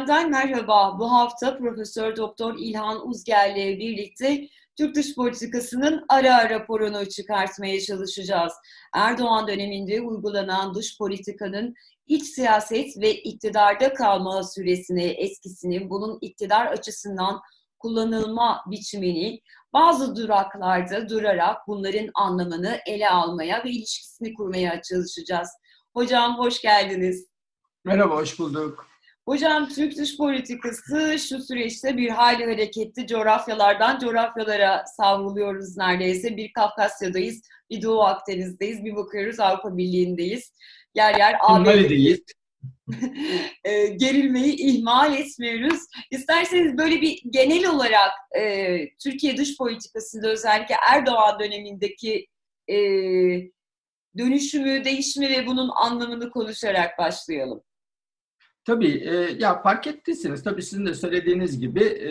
Gündemden 0.00 0.30
merhaba. 0.30 0.98
Bu 0.98 1.12
hafta 1.12 1.58
Profesör 1.58 2.16
Doktor 2.16 2.54
İlhan 2.58 3.08
Uzger 3.08 3.56
ile 3.56 3.78
birlikte 3.78 4.48
Türk 4.76 4.94
dış 4.94 5.14
politikasının 5.14 6.04
ara 6.08 6.50
raporunu 6.50 7.08
çıkartmaya 7.08 7.80
çalışacağız. 7.80 8.52
Erdoğan 8.94 9.48
döneminde 9.48 10.00
uygulanan 10.00 10.74
dış 10.74 10.98
politikanın 10.98 11.74
iç 12.06 12.24
siyaset 12.24 13.00
ve 13.00 13.14
iktidarda 13.14 13.94
kalma 13.94 14.42
süresini, 14.42 15.04
eskisini, 15.04 15.90
bunun 15.90 16.18
iktidar 16.20 16.66
açısından 16.66 17.40
kullanılma 17.78 18.64
biçimini 18.66 19.40
bazı 19.72 20.16
duraklarda 20.16 21.08
durarak 21.08 21.68
bunların 21.68 22.10
anlamını 22.14 22.78
ele 22.86 23.08
almaya 23.08 23.64
ve 23.64 23.70
ilişkisini 23.70 24.34
kurmaya 24.34 24.82
çalışacağız. 24.82 25.48
Hocam 25.94 26.38
hoş 26.38 26.60
geldiniz. 26.62 27.26
Merhaba, 27.84 28.16
hoş 28.16 28.38
bulduk. 28.38 28.89
Hocam 29.28 29.68
Türk 29.68 29.96
dış 29.96 30.16
politikası 30.16 31.16
şu 31.18 31.42
süreçte 31.42 31.96
bir 31.96 32.08
hali 32.08 32.44
hareketli 32.44 33.06
coğrafyalardan 33.06 33.98
coğrafyalara 33.98 34.84
savruluyoruz 34.96 35.76
neredeyse. 35.76 36.36
Bir 36.36 36.52
Kafkasya'dayız, 36.52 37.42
bir 37.70 37.82
Doğu 37.82 38.02
Akdeniz'deyiz, 38.02 38.84
bir 38.84 38.96
bakıyoruz 38.96 39.40
Avrupa 39.40 39.76
Birliği'ndeyiz. 39.76 40.52
Yer 40.94 41.18
yer 41.18 41.36
ABD'deyiz. 41.40 42.20
e, 43.64 43.86
gerilmeyi 43.86 44.56
ihmal 44.56 45.14
etmiyoruz. 45.18 45.80
İsterseniz 46.10 46.78
böyle 46.78 47.00
bir 47.00 47.22
genel 47.30 47.70
olarak 47.70 48.10
e, 48.38 48.76
Türkiye 49.02 49.36
dış 49.36 49.56
politikasında 49.56 50.28
özellikle 50.28 50.74
Erdoğan 50.90 51.40
dönemindeki 51.40 52.26
e, 52.68 52.76
dönüşümü, 54.18 54.84
değişimi 54.84 55.28
ve 55.28 55.46
bunun 55.46 55.70
anlamını 55.76 56.30
konuşarak 56.30 56.98
başlayalım. 56.98 57.62
Tabii, 58.70 59.04
e, 59.08 59.36
ya 59.38 59.62
fark 59.62 59.86
ettiyseniz, 59.86 60.42
tabii 60.42 60.62
sizin 60.62 60.86
de 60.86 60.94
söylediğiniz 60.94 61.60
gibi, 61.60 61.84
e, 61.84 62.10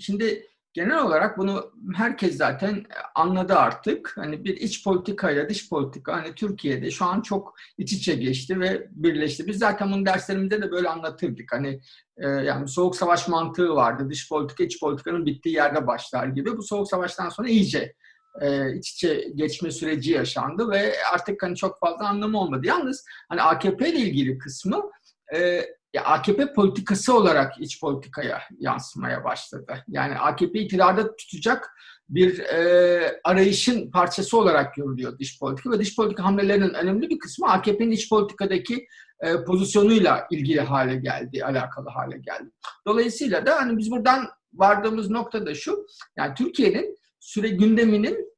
şimdi 0.00 0.46
genel 0.72 1.02
olarak 1.02 1.38
bunu 1.38 1.72
herkes 1.96 2.36
zaten 2.36 2.84
anladı 3.14 3.54
artık. 3.54 4.12
Hani 4.16 4.44
bir 4.44 4.56
iç 4.56 4.84
politikayla 4.84 5.48
dış 5.48 5.68
politika 5.68 6.12
hani 6.12 6.34
Türkiye'de 6.34 6.90
şu 6.90 7.04
an 7.04 7.20
çok 7.20 7.54
iç 7.78 7.92
içe 7.92 8.14
geçti 8.14 8.60
ve 8.60 8.88
birleşti. 8.90 9.46
Biz 9.46 9.58
zaten 9.58 9.92
bunu 9.92 10.06
derslerimizde 10.06 10.62
de 10.62 10.70
böyle 10.70 10.88
anlatırdık. 10.88 11.52
Hani 11.52 11.80
e, 12.16 12.28
yani 12.28 12.68
soğuk 12.68 12.96
savaş 12.96 13.28
mantığı 13.28 13.74
vardı. 13.74 14.10
Dış 14.10 14.28
politika 14.28 14.64
iç 14.64 14.80
politikanın 14.80 15.26
bittiği 15.26 15.54
yerde 15.54 15.86
başlar 15.86 16.26
gibi. 16.26 16.56
Bu 16.56 16.62
soğuk 16.62 16.88
savaştan 16.88 17.28
sonra 17.28 17.48
iyice 17.48 17.94
e, 18.40 18.76
iç 18.76 18.90
içe 18.92 19.30
geçme 19.34 19.70
süreci 19.70 20.12
yaşandı 20.12 20.70
ve 20.70 20.92
artık 21.12 21.42
hani 21.42 21.56
çok 21.56 21.80
fazla 21.80 22.08
anlamı 22.08 22.40
olmadı. 22.40 22.66
Yalnız 22.66 23.04
hani 23.28 23.42
AKP 23.42 23.88
ile 23.88 23.98
ilgili 23.98 24.38
kısmı 24.38 24.90
e, 25.34 25.64
ya 25.94 26.04
AKP 26.04 26.52
politikası 26.52 27.16
olarak 27.16 27.60
iç 27.60 27.80
politikaya 27.80 28.42
yansımaya 28.58 29.24
başladı. 29.24 29.84
Yani 29.88 30.18
AKP 30.18 30.60
iktidarda 30.60 31.16
tutacak 31.16 31.70
bir 32.08 32.38
e, 32.38 33.20
arayışın 33.24 33.90
parçası 33.90 34.38
olarak 34.38 34.74
görülüyor 34.74 35.18
dış 35.18 35.38
politika 35.38 35.70
ve 35.70 35.78
dış 35.78 35.96
politika 35.96 36.24
hamlelerinin 36.24 36.74
önemli 36.74 37.10
bir 37.10 37.18
kısmı 37.18 37.48
AKP'nin 37.48 37.90
iç 37.90 38.08
politikadaki 38.08 38.86
e, 39.20 39.44
pozisyonuyla 39.44 40.26
ilgili 40.30 40.60
hale 40.60 40.96
geldi, 40.96 41.44
alakalı 41.44 41.88
hale 41.88 42.18
geldi. 42.18 42.50
Dolayısıyla 42.86 43.46
da 43.46 43.56
hani 43.56 43.78
biz 43.78 43.90
buradan 43.90 44.28
vardığımız 44.52 45.10
nokta 45.10 45.46
da 45.46 45.54
şu, 45.54 45.86
yani 46.16 46.34
Türkiye'nin 46.34 46.96
süre 47.20 47.48
gündeminin 47.48 48.29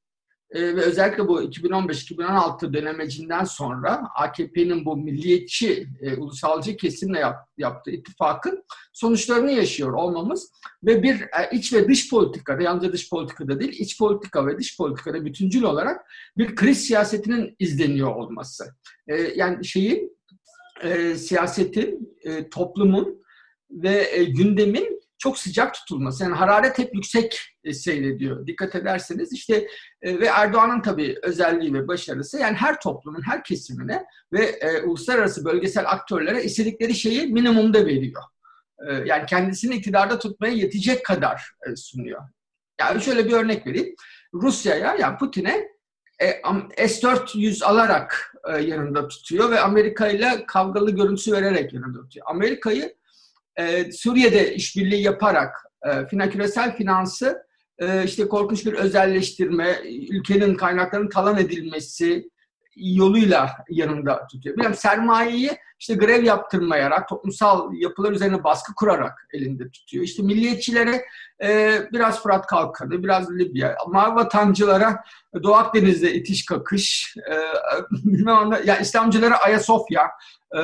e, 0.54 0.76
ve 0.76 0.80
özellikle 0.80 1.28
bu 1.28 1.42
2015-2016 1.42 2.72
dönemecinden 2.72 3.44
sonra 3.44 4.10
AKP'nin 4.14 4.84
bu 4.84 4.96
milliyetçi, 4.96 5.88
e, 6.00 6.16
ulusalcı 6.16 6.76
kesimle 6.76 7.18
yap, 7.18 7.36
yaptığı 7.58 7.90
ittifakın 7.90 8.64
sonuçlarını 8.92 9.50
yaşıyor 9.50 9.92
olmamız 9.92 10.52
ve 10.84 11.02
bir 11.02 11.20
e, 11.20 11.50
iç 11.52 11.72
ve 11.72 11.88
dış 11.88 12.10
politikada, 12.10 12.62
yalnızca 12.62 12.92
dış 12.92 13.10
politikada 13.10 13.60
değil, 13.60 13.72
iç 13.78 13.98
politika 13.98 14.46
ve 14.46 14.58
dış 14.58 14.76
politikada 14.76 15.24
bütüncül 15.24 15.62
olarak 15.62 16.06
bir 16.38 16.54
kriz 16.54 16.86
siyasetinin 16.86 17.56
izleniyor 17.58 18.14
olması. 18.14 18.64
E, 19.08 19.16
yani 19.16 19.64
şeyin, 19.64 20.19
e, 20.82 21.14
siyasetin, 21.14 22.16
e, 22.24 22.48
toplumun 22.48 23.22
ve 23.70 24.08
e, 24.12 24.24
gündemin 24.24 25.01
çok 25.22 25.38
sıcak 25.38 25.75
tutulması. 25.75 26.25
Yani 26.25 26.34
hararet 26.34 26.78
hep 26.78 26.94
yüksek 26.94 27.41
e, 27.65 27.75
seyrediyor. 27.75 28.47
Dikkat 28.47 28.75
ederseniz 28.75 29.33
işte 29.33 29.66
e, 30.03 30.21
ve 30.21 30.27
Erdoğan'ın 30.27 30.83
tabii 30.83 31.16
özelliği 31.22 31.75
ve 31.75 31.88
başarısı 31.88 32.38
yani 32.38 32.56
her 32.56 32.81
toplumun 32.81 33.22
her 33.22 33.44
kesimine 33.44 34.05
ve 34.32 34.44
e, 34.44 34.82
uluslararası 34.82 35.44
bölgesel 35.44 35.91
aktörlere 35.91 36.44
istedikleri 36.44 36.94
şeyi 36.94 37.27
minimumda 37.27 37.87
veriyor. 37.87 38.22
Yani 39.05 39.27
kendisini 39.27 39.75
iktidarda 39.75 40.19
tutmaya 40.19 40.53
yetecek 40.53 41.05
kadar 41.05 41.50
sunuyor. 41.77 42.22
Yani 42.81 43.03
şöyle 43.03 43.27
bir 43.27 43.32
örnek 43.32 43.66
vereyim. 43.66 43.94
Rusya'ya 44.34 44.97
yani 45.00 45.19
Putin'e 45.19 45.69
e, 46.19 46.88
S-400 46.88 47.65
alarak 47.65 48.34
yanında 48.61 49.09
tutuyor 49.09 49.50
ve 49.50 49.61
Amerika 49.61 50.09
ile 50.09 50.44
kavgalı 50.47 50.91
görüntüsü 50.91 51.32
vererek 51.32 51.72
yanında 51.72 52.00
tutuyor. 52.00 52.27
Amerika'yı 52.28 52.94
e, 53.56 53.92
Suriye'de 53.92 54.54
işbirliği 54.54 55.02
yaparak 55.02 55.56
e, 55.86 56.30
küresel 56.30 56.76
finansı 56.76 57.42
e, 57.78 58.04
işte 58.04 58.28
korkunç 58.28 58.66
bir 58.66 58.72
özelleştirme, 58.72 59.76
ülkenin 60.10 60.54
kaynaklarının 60.54 61.08
talan 61.08 61.38
edilmesi 61.38 62.30
yoluyla 62.76 63.50
yanında 63.70 64.26
tutuyor. 64.26 64.56
Bilmem 64.56 64.74
sermayeyi 64.74 65.50
işte 65.78 65.94
grev 65.94 66.24
yaptırmayarak, 66.24 67.08
toplumsal 67.08 67.74
yapılar 67.74 68.12
üzerine 68.12 68.44
baskı 68.44 68.74
kurarak 68.74 69.28
elinde 69.32 69.70
tutuyor. 69.70 70.04
İşte 70.04 70.22
milliyetçilere 70.22 71.04
e, 71.42 71.78
biraz 71.92 72.22
Fırat 72.22 72.46
Kalkanı, 72.46 73.02
biraz 73.02 73.30
Libya, 73.30 73.76
ama 73.86 74.14
vatancılara 74.14 75.04
Doğu 75.42 75.54
Akdeniz'de 75.54 76.14
itiş 76.14 76.46
kakış, 76.46 77.16
e, 77.30 77.34
bilmem 78.04 78.50
ya 78.64 78.78
İslamcılara 78.78 79.36
Ayasofya, 79.36 80.10
e, 80.56 80.60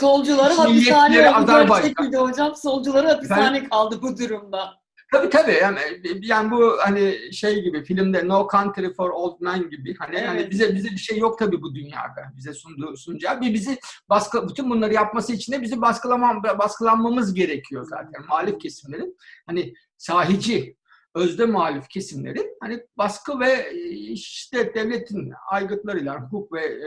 Solcuları 0.00 0.54
hapishane 0.54 1.30
oldu 1.30 1.82
şekilde 1.82 2.16
hocam. 2.16 2.56
Solcuları 2.56 3.08
hapishane 3.08 3.62
ben, 3.62 3.68
kaldı 3.68 4.02
bu 4.02 4.18
durumda. 4.18 4.80
Tabii 5.12 5.30
tabii 5.30 5.52
yani, 5.52 5.78
yani 6.20 6.50
bu 6.50 6.76
hani 6.80 7.32
şey 7.32 7.62
gibi 7.62 7.84
filmde 7.84 8.28
No 8.28 8.48
Country 8.52 8.92
for 8.92 9.10
Old 9.10 9.40
Men 9.40 9.70
gibi 9.70 9.96
hani, 9.98 10.16
evet. 10.16 10.28
hani 10.28 10.50
bize 10.50 10.74
bize 10.74 10.88
bir 10.90 10.96
şey 10.96 11.18
yok 11.18 11.38
tabii 11.38 11.62
bu 11.62 11.74
dünyada 11.74 12.32
bize 12.36 12.52
sunduğu 12.52 12.96
sunacağı 12.96 13.40
bir 13.40 13.54
bizi 13.54 13.78
baskı 14.08 14.48
bütün 14.48 14.70
bunları 14.70 14.94
yapması 14.94 15.32
için 15.32 15.52
de 15.52 15.62
bizi 15.62 15.80
baskılamam 15.80 16.42
baskılanmamız 16.42 17.34
gerekiyor 17.34 17.84
zaten 17.84 18.26
muhalif 18.28 18.60
kesimlerin 18.60 19.16
hani 19.46 19.74
sahici 19.96 20.76
özde 21.14 21.46
muhalif 21.46 21.88
kesimlerin 21.88 22.56
hani 22.60 22.80
baskı 22.98 23.40
ve 23.40 23.72
işte 23.92 24.74
devletin 24.74 25.32
aygıtlarıyla 25.50 26.20
hukuk 26.20 26.52
ve 26.52 26.80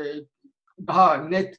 daha 0.87 1.15
net 1.15 1.57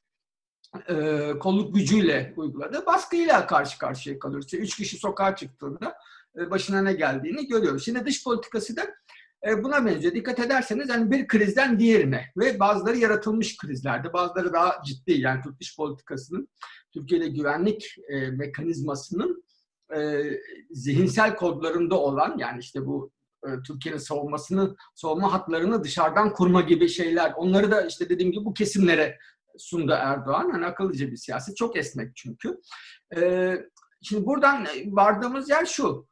e, 0.89 1.31
kolluk 1.39 1.75
gücüyle 1.75 2.35
uyguladığı 2.37 2.87
baskıyla 2.87 3.47
karşı 3.47 3.79
karşıya 3.79 4.19
kalıyoruz. 4.19 4.47
İşte 4.47 4.59
üç 4.59 4.77
kişi 4.77 4.97
sokağa 4.97 5.37
çıktığında 5.37 5.95
e, 6.39 6.51
başına 6.51 6.83
ne 6.83 6.93
geldiğini 6.93 7.47
görüyoruz. 7.47 7.85
Şimdi 7.85 8.07
dış 8.07 8.25
politikası 8.25 8.77
da 8.77 8.83
e, 9.49 9.65
buna 9.65 9.87
benziyor. 9.87 10.15
Dikkat 10.15 10.39
ederseniz 10.39 10.91
hani 10.91 11.11
bir 11.11 11.27
krizden 11.27 11.79
diğerine 11.79 12.25
ve 12.37 12.61
bazıları 12.61 12.97
yaratılmış 12.97 13.57
krizlerde, 13.57 14.13
bazıları 14.13 14.53
daha 14.53 14.83
ciddi 14.87 15.13
yani 15.13 15.43
Türk 15.43 15.61
dış 15.61 15.77
politikasının, 15.77 16.49
Türkiye'de 16.95 17.29
güvenlik 17.29 17.97
e, 18.09 18.31
mekanizmasının 18.31 19.45
e, 19.97 20.23
zihinsel 20.71 21.37
kodlarında 21.37 22.01
olan 22.01 22.37
yani 22.39 22.61
işte 22.61 22.87
bu 22.87 23.11
e, 23.47 23.49
Türkiye'nin 23.67 23.99
savunmasını, 23.99 24.77
savunma 24.95 25.33
hatlarını 25.33 25.85
dışarıdan 25.85 26.33
kurma 26.33 26.61
gibi 26.61 26.89
şeyler. 26.89 27.33
Onları 27.37 27.71
da 27.71 27.87
işte 27.87 28.09
dediğim 28.09 28.33
gibi 28.33 28.45
bu 28.45 28.55
kesimlere 28.55 29.19
sundu 29.59 29.93
Erdoğan. 29.93 30.51
Hani 30.51 30.67
akıllıca 30.67 31.11
bir 31.11 31.17
siyaset. 31.17 31.57
Çok 31.57 31.77
esnek 31.77 32.17
çünkü. 32.17 32.61
Ee, 33.17 33.57
şimdi 34.03 34.27
buradan 34.27 34.67
vardığımız 34.87 35.51
yer 35.51 35.67
şu. 35.67 36.07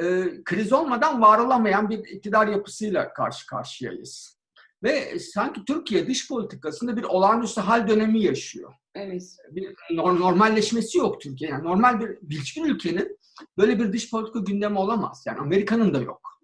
Ee, 0.00 0.24
kriz 0.44 0.72
olmadan 0.72 1.22
var 1.22 1.38
olamayan 1.38 1.90
bir 1.90 1.98
iktidar 1.98 2.46
yapısıyla 2.46 3.12
karşı 3.12 3.46
karşıyayız. 3.46 4.36
Ve 4.82 5.18
sanki 5.18 5.64
Türkiye 5.64 6.06
dış 6.06 6.28
politikasında 6.28 6.96
bir 6.96 7.02
olağanüstü 7.02 7.60
hal 7.60 7.88
dönemi 7.88 8.22
yaşıyor. 8.22 8.72
Evet. 8.94 9.36
Bir 9.50 9.74
normalleşmesi 9.90 10.98
yok 10.98 11.20
Türkiye. 11.20 11.50
Yani 11.50 11.64
normal 11.64 12.00
bir 12.00 12.38
hiçbir 12.38 12.64
ülkenin 12.64 13.18
böyle 13.58 13.78
bir 13.78 13.92
dış 13.92 14.10
politika 14.10 14.38
gündemi 14.38 14.78
olamaz. 14.78 15.24
Yani 15.26 15.38
Amerika'nın 15.38 15.94
da 15.94 16.00
yok. 16.00 16.40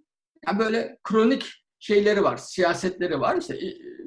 Yani 0.47 0.59
böyle 0.59 0.99
kronik 1.03 1.62
şeyleri 1.83 2.23
var, 2.23 2.37
siyasetleri 2.37 3.21
var. 3.21 3.37
İşte 3.37 3.59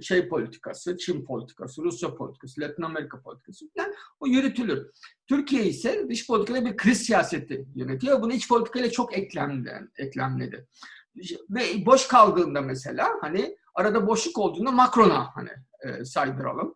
şey 0.02 0.30
politikası, 0.30 0.98
Çin 0.98 1.26
politikası, 1.26 1.84
Rusya 1.84 2.16
politikası, 2.16 2.62
Latin 2.62 2.84
Amerika 2.84 3.22
politikası 3.22 3.66
falan 3.78 3.94
o 4.20 4.28
yürütülür. 4.28 4.88
Türkiye 5.28 5.66
ise 5.66 6.06
dış 6.10 6.28
politikada 6.28 6.66
bir 6.66 6.78
kriz 6.78 7.02
siyaseti 7.02 7.66
yönetiyor. 7.76 8.22
Bunu 8.22 8.34
iç 8.34 8.50
politikayla 8.50 8.92
çok 8.92 9.18
eklemledi. 9.18 9.88
eklemledi. 9.98 10.68
Ve 11.50 11.86
boş 11.86 12.08
kaldığında 12.08 12.62
mesela 12.62 13.10
hani 13.22 13.58
arada 13.76 14.08
boşluk 14.08 14.38
olduğunda 14.38 14.72
Macron'a 14.72 15.36
hani 15.36 15.50
e, 15.82 16.06
saydıralım. 16.06 16.76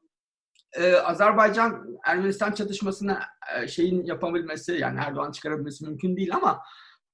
Ee, 0.73 0.93
Azerbaycan 0.93 1.97
Ermenistan 2.05 2.51
çatışmasına 2.51 3.19
e, 3.55 3.67
şeyin 3.67 4.05
yapabilmesi 4.05 4.71
yani 4.73 4.99
Erdoğan 4.99 5.31
çıkarabilmesi 5.31 5.85
mümkün 5.85 6.17
değil 6.17 6.35
ama 6.35 6.61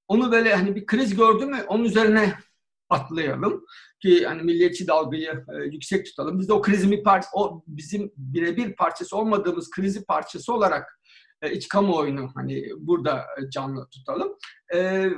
onu 0.07 0.31
böyle 0.31 0.55
hani 0.55 0.75
bir 0.75 0.85
kriz 0.85 1.15
gördü 1.15 1.45
mü 1.45 1.63
onun 1.67 1.83
üzerine 1.83 2.33
atlayalım 2.89 3.65
ki 4.01 4.25
hani 4.25 4.41
milliyetçi 4.41 4.87
dalgayı 4.87 5.45
e, 5.53 5.63
yüksek 5.63 6.05
tutalım. 6.05 6.39
Biz 6.39 6.49
de 6.49 6.53
o 6.53 6.61
krizin 6.61 6.91
bir 6.91 7.03
parça, 7.03 7.27
o 7.33 7.63
bizim 7.67 8.11
birebir 8.17 8.75
parçası 8.75 9.17
olmadığımız 9.17 9.69
krizi 9.69 10.05
parçası 10.05 10.53
olarak 10.53 10.99
e, 11.41 11.51
iç 11.51 11.67
kamuoyunu 11.67 12.31
hani 12.35 12.69
burada 12.77 13.25
canlı 13.51 13.87
tutalım. 13.89 14.35
E, 14.75 15.09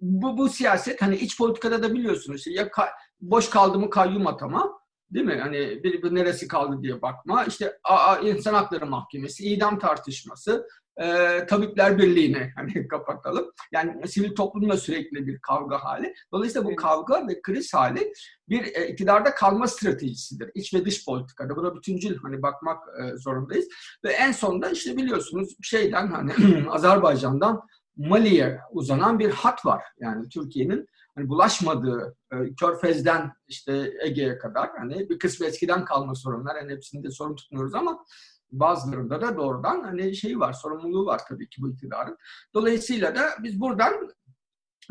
bu, 0.00 0.38
bu 0.38 0.48
siyaset 0.48 1.02
hani 1.02 1.16
iç 1.16 1.38
politikada 1.38 1.82
da 1.82 1.94
biliyorsunuz 1.94 2.46
ya 2.46 2.70
ka, 2.70 2.88
boş 3.20 3.50
kaldı 3.50 3.78
mı 3.78 3.90
kayyum 3.90 4.26
atama 4.26 4.72
değil 5.10 5.26
mi? 5.26 5.38
Hani 5.42 5.84
bir, 5.84 6.02
bir 6.02 6.14
neresi 6.14 6.48
kaldı 6.48 6.82
diye 6.82 7.02
bakma. 7.02 7.44
İşte 7.44 7.78
a, 7.84 7.94
a, 7.94 8.18
insan 8.18 8.54
hakları 8.54 8.86
mahkemesi, 8.86 9.44
idam 9.44 9.78
tartışması, 9.78 10.66
e, 11.02 11.46
Tabipler 11.46 11.98
Birliği'ni 11.98 12.52
hani 12.56 12.88
kapatalım. 12.88 13.50
Yani 13.72 14.08
sivil 14.08 14.34
toplumla 14.34 14.76
sürekli 14.76 15.26
bir 15.26 15.38
kavga 15.38 15.84
hali. 15.84 16.14
Dolayısıyla 16.32 16.70
bu 16.70 16.76
kavga 16.76 17.28
ve 17.28 17.42
kriz 17.42 17.74
hali 17.74 18.12
bir 18.48 18.74
e, 18.74 18.88
iktidarda 18.88 19.34
kalma 19.34 19.66
stratejisidir. 19.66 20.50
İç 20.54 20.74
ve 20.74 20.84
dış 20.84 21.04
politikada. 21.04 21.56
Buna 21.56 21.76
bütüncül 21.76 22.16
hani 22.16 22.42
bakmak 22.42 22.82
e, 22.88 23.16
zorundayız. 23.16 23.68
Ve 24.04 24.12
en 24.12 24.32
sonunda 24.32 24.70
işte 24.70 24.96
biliyorsunuz 24.96 25.56
şeyden 25.62 26.06
hani 26.06 26.32
Azerbaycan'dan 26.70 27.62
Mali'ye 27.96 28.60
uzanan 28.70 29.18
bir 29.18 29.30
hat 29.30 29.66
var. 29.66 29.82
Yani 30.00 30.28
Türkiye'nin 30.28 30.86
hani 31.14 31.28
bulaşmadığı 31.28 32.16
e, 32.32 32.36
Körfez'den 32.60 33.32
işte 33.48 33.92
Ege'ye 34.04 34.38
kadar 34.38 34.70
hani 34.78 35.08
bir 35.08 35.18
kısmı 35.18 35.46
eskiden 35.46 35.84
kalma 35.84 36.14
sorunlar. 36.14 36.56
Yani 36.56 36.72
hepsinde 36.72 37.10
sorun 37.10 37.36
tutmuyoruz 37.36 37.74
ama 37.74 38.04
Bazılarında 38.52 39.20
da 39.20 39.36
doğrudan 39.36 39.82
hani 39.82 40.16
şey 40.16 40.40
var, 40.40 40.52
sorumluluğu 40.52 41.06
var 41.06 41.20
tabii 41.28 41.48
ki 41.48 41.62
bu 41.62 41.70
iktidarın. 41.70 42.16
Dolayısıyla 42.54 43.14
da 43.14 43.28
biz 43.42 43.60
buradan 43.60 44.10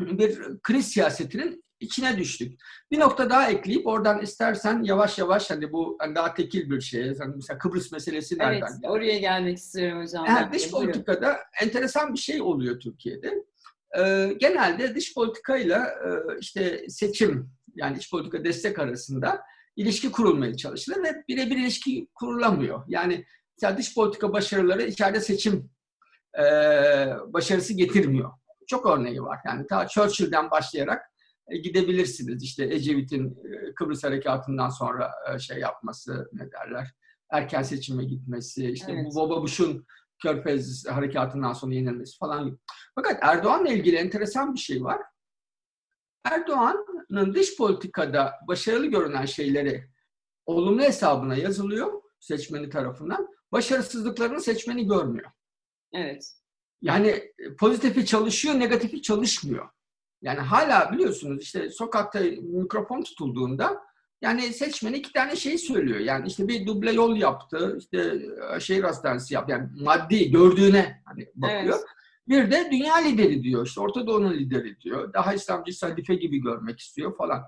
bir 0.00 0.40
kriz 0.62 0.86
siyasetinin 0.86 1.64
içine 1.80 2.18
düştük. 2.18 2.60
Bir 2.90 3.00
nokta 3.00 3.30
daha 3.30 3.50
ekleyip 3.50 3.86
oradan 3.86 4.22
istersen 4.22 4.82
yavaş 4.82 5.18
yavaş 5.18 5.50
hani 5.50 5.72
bu 5.72 5.96
hani 6.00 6.14
daha 6.14 6.34
tekil 6.34 6.70
bir 6.70 6.80
şey. 6.80 7.00
Yani 7.00 7.32
mesela 7.36 7.58
Kıbrıs 7.58 7.92
meselesi 7.92 8.38
nereden 8.38 8.52
Evet, 8.52 8.68
geldi? 8.82 8.88
oraya 8.88 9.18
gelmek 9.18 9.58
istiyorum 9.58 10.02
hocam. 10.02 10.26
Yani 10.26 10.52
dış 10.52 10.70
politikada 10.70 11.38
enteresan 11.62 12.14
bir 12.14 12.18
şey 12.18 12.42
oluyor 12.42 12.80
Türkiye'de. 12.80 13.44
Ee, 13.98 14.32
genelde 14.40 14.94
dış 14.94 15.14
politikayla 15.14 15.86
e, 15.86 16.08
işte 16.40 16.86
seçim 16.88 17.50
yani 17.76 17.98
iç 17.98 18.10
politika 18.10 18.44
destek 18.44 18.78
arasında 18.78 19.40
ilişki 19.76 20.12
kurulmaya 20.12 20.56
çalışılır 20.56 21.02
ve 21.02 21.24
birebir 21.28 21.56
ilişki 21.56 22.08
kurulamıyor. 22.14 22.84
Yani 22.88 23.24
Mesela 23.56 23.78
dış 23.78 23.94
politika 23.94 24.32
başarıları 24.32 24.82
içeride 24.82 25.20
seçim 25.20 25.70
e, 26.38 26.42
başarısı 27.26 27.74
getirmiyor. 27.74 28.32
Çok 28.66 28.86
örneği 28.86 29.22
var. 29.22 29.38
Yani 29.46 29.66
ta 29.66 29.88
Churchill'den 29.88 30.50
başlayarak 30.50 31.10
e, 31.48 31.58
gidebilirsiniz. 31.58 32.42
İşte 32.42 32.64
Ecevit'in 32.64 33.30
e, 33.30 33.74
Kıbrıs 33.74 34.04
Harekatı'ndan 34.04 34.68
sonra 34.68 35.12
e, 35.34 35.38
şey 35.38 35.58
yapması 35.58 36.28
ne 36.32 36.52
derler 36.52 36.94
erken 37.30 37.62
seçime 37.62 38.04
gitmesi, 38.04 38.70
işte 38.70 38.92
evet. 38.92 39.06
bu 39.06 39.16
Baba 39.16 39.42
Bush'un 39.42 39.86
Körfez 40.22 40.86
harekatından 40.88 41.52
sonra 41.52 41.74
yenilmesi 41.74 42.18
falan. 42.18 42.58
Fakat 42.94 43.18
Erdoğan'la 43.22 43.68
ilgili 43.68 43.96
enteresan 43.96 44.54
bir 44.54 44.58
şey 44.58 44.84
var. 44.84 45.00
Erdoğan'ın 46.24 47.34
dış 47.34 47.56
politikada 47.56 48.32
başarılı 48.48 48.86
görünen 48.86 49.24
şeyleri 49.24 49.90
olumlu 50.46 50.82
hesabına 50.82 51.34
yazılıyor 51.34 52.02
seçmeni 52.20 52.68
tarafından 52.68 53.28
başarısızlıklarını 53.52 54.40
seçmeni 54.40 54.86
görmüyor. 54.86 55.30
Evet. 55.92 56.32
Yani 56.82 57.08
e, 57.08 57.56
pozitifi 57.58 58.06
çalışıyor, 58.06 58.54
negatifi 58.54 59.02
çalışmıyor. 59.02 59.68
Yani 60.22 60.40
hala 60.40 60.92
biliyorsunuz 60.92 61.42
işte 61.42 61.70
sokakta 61.70 62.20
mikrofon 62.40 63.02
tutulduğunda 63.02 63.82
yani 64.22 64.42
seçmeni 64.42 64.96
iki 64.96 65.12
tane 65.12 65.36
şey 65.36 65.58
söylüyor. 65.58 66.00
Yani 66.00 66.28
işte 66.28 66.48
bir 66.48 66.66
duble 66.66 66.92
yol 66.92 67.16
yaptı, 67.16 67.76
işte 67.78 68.14
e, 68.56 68.60
şehir 68.60 68.84
hastanesi 68.84 69.34
yaptı. 69.34 69.52
Yani 69.52 69.68
maddi 69.80 70.30
gördüğüne 70.30 71.02
hani 71.04 71.28
bakıyor. 71.34 71.78
Evet. 71.78 71.84
Bir 72.28 72.50
de 72.50 72.68
dünya 72.72 72.96
lideri 72.96 73.42
diyor. 73.42 73.66
İşte 73.66 73.80
Orta 73.80 74.06
Doğu'nun 74.06 74.32
lideri 74.32 74.80
diyor. 74.80 75.12
Daha 75.12 75.34
İslamcı 75.34 75.72
sadife 75.72 76.14
gibi 76.14 76.42
görmek 76.42 76.80
istiyor 76.80 77.16
falan. 77.16 77.42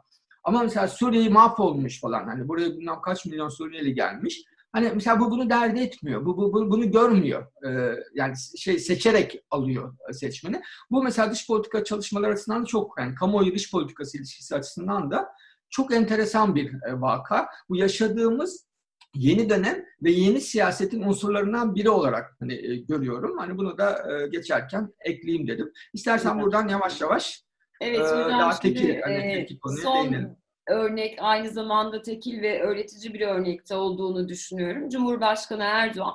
Ama 0.45 0.63
mesela 0.63 0.89
Suriye'yi 0.89 1.31
mahvolmuş 1.31 2.01
falan. 2.01 2.25
Hani 2.25 2.49
buraya 2.49 2.71
bilmem 2.71 3.01
kaç 3.01 3.27
milyon 3.27 3.49
Suriyeli 3.49 3.95
gelmiş. 3.95 4.45
Hani 4.73 4.91
mesela 4.95 5.21
bu 5.21 5.31
bunu 5.31 5.51
dert 5.51 5.79
etmiyor. 5.79 6.27
Bu, 6.27 6.37
bu, 6.37 6.53
bu 6.53 6.71
bunu 6.71 6.91
görmüyor. 6.91 7.47
Ee, 7.67 7.95
yani 8.15 8.35
şey 8.57 8.79
seçerek 8.79 9.45
alıyor 9.51 9.97
seçmeni. 10.13 10.61
Bu 10.91 11.03
mesela 11.03 11.31
dış 11.33 11.47
politika 11.47 11.85
çalışmaları 11.85 12.33
açısından 12.33 12.63
da 12.63 12.67
çok 12.67 12.95
yani 12.99 13.15
kamuoyu 13.15 13.55
dış 13.55 13.71
politikası 13.71 14.19
ilişkisi 14.19 14.55
açısından 14.55 15.11
da 15.11 15.29
çok 15.71 15.95
enteresan 15.95 16.55
bir 16.55 16.75
e, 16.75 17.01
vaka. 17.01 17.49
Bu 17.69 17.77
yaşadığımız 17.77 18.69
yeni 19.15 19.51
dönem 19.51 19.85
ve 20.03 20.11
yeni 20.11 20.41
siyasetin 20.41 21.03
unsurlarından 21.03 21.75
biri 21.75 21.91
olarak 21.91 22.37
hani 22.41 22.55
e, 22.55 22.77
görüyorum. 22.77 23.39
Hani 23.39 23.59
bunu 23.59 23.79
da 23.79 24.13
e, 24.13 24.29
geçerken 24.29 24.95
ekleyeyim 25.01 25.49
dedim. 25.49 25.73
İstersen 25.93 26.35
evet. 26.35 26.43
buradan 26.43 26.69
yavaş 26.69 27.01
yavaş 27.01 27.45
evet, 27.81 28.01
hocam, 28.01 28.31
daha 28.31 28.61
tekil, 28.61 29.01
hani, 29.01 29.15
e, 29.15 29.35
tekil 29.35 29.59
konuya 29.59 29.83
son, 29.83 30.05
değinelim 30.05 30.37
örnek 30.69 31.19
aynı 31.21 31.51
zamanda 31.51 32.03
tekil 32.03 32.43
ve 32.43 32.63
öğretici 32.63 33.15
bir 33.15 33.21
örnekte 33.21 33.75
olduğunu 33.75 34.29
düşünüyorum. 34.29 34.89
Cumhurbaşkanı 34.89 35.63
Erdoğan 35.63 36.15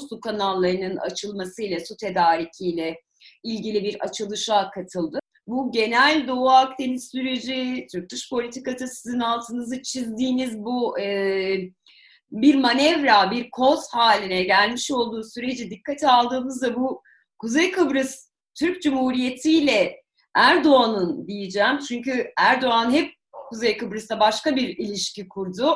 su 0.00 0.20
kanallarının 0.20 0.96
açılmasıyla, 0.96 1.80
su 1.80 1.96
tedarikiyle 1.96 3.00
ilgili 3.44 3.84
bir 3.84 4.00
açılışa 4.00 4.70
katıldı. 4.70 5.18
Bu 5.46 5.72
genel 5.72 6.28
Doğu 6.28 6.50
Akdeniz 6.50 7.10
süreci, 7.10 7.86
Türk 7.92 8.10
dış 8.10 8.30
politikası 8.30 8.86
sizin 8.86 9.20
altınızı 9.20 9.82
çizdiğiniz 9.82 10.58
bu 10.58 11.00
e, 11.00 11.56
bir 12.30 12.54
manevra, 12.54 13.30
bir 13.30 13.50
koz 13.50 13.80
haline 13.92 14.42
gelmiş 14.42 14.90
olduğu 14.90 15.24
süreci 15.24 15.70
dikkate 15.70 16.08
aldığımızda 16.08 16.76
bu 16.76 17.02
Kuzey 17.38 17.70
Kıbrıs 17.70 18.30
Türk 18.58 18.82
Cumhuriyeti 18.82 19.58
ile 19.58 20.02
Erdoğan'ın 20.34 21.26
diyeceğim. 21.26 21.78
Çünkü 21.88 22.32
Erdoğan 22.38 22.92
hep 22.92 23.12
Kuzey 23.52 23.76
Kıbrıs'ta 23.76 24.20
başka 24.20 24.56
bir 24.56 24.68
ilişki 24.68 25.28
kurdu. 25.28 25.74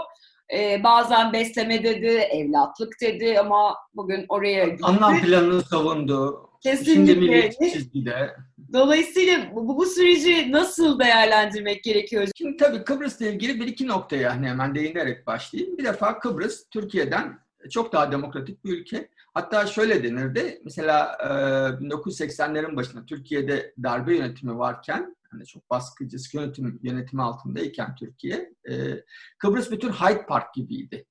Ee, 0.54 0.80
bazen 0.85 1.33
besleme 1.33 1.83
dedi, 1.85 2.06
evlatlık 2.06 3.00
dedi 3.00 3.38
ama 3.40 3.76
bugün 3.95 4.25
oraya 4.28 4.64
gitti. 4.64 4.80
Anlam 4.83 5.21
planını 5.21 5.62
savundu. 5.62 6.50
Kesinlikle. 6.62 7.52
Şimdi 7.73 8.37
Dolayısıyla 8.73 9.54
bu, 9.54 9.76
bu 9.76 9.87
süreci 9.87 10.52
nasıl 10.52 10.99
değerlendirmek 10.99 11.85
gerekiyor? 11.85 12.28
Şimdi 12.37 12.56
tabii 12.56 12.85
Kıbrıs'la 12.85 13.26
ilgili 13.26 13.61
bir 13.61 13.66
iki 13.66 13.87
noktaya 13.87 14.23
yani 14.23 14.49
hemen 14.49 14.75
değinerek 14.75 15.26
başlayayım. 15.26 15.78
Bir 15.78 15.85
defa 15.85 16.18
Kıbrıs 16.18 16.68
Türkiye'den 16.71 17.38
çok 17.71 17.92
daha 17.92 18.12
demokratik 18.12 18.64
bir 18.64 18.78
ülke. 18.78 19.09
Hatta 19.35 19.66
şöyle 19.66 20.04
denirdi. 20.04 20.61
Mesela 20.64 21.16
1980'lerin 21.80 22.76
başında 22.76 23.06
Türkiye'de 23.06 23.75
darbe 23.83 24.16
yönetimi 24.16 24.59
varken 24.59 25.16
hani 25.30 25.47
çok 25.47 25.71
baskıcı 25.71 26.16
yönetim, 26.33 26.80
yönetimi 26.83 27.23
altındayken 27.23 27.95
Türkiye 27.95 28.54
Kıbrıs 29.38 29.71
bütün 29.71 29.92
Hyde 29.92 30.26
Park 30.26 30.54
gibiydi. 30.54 31.06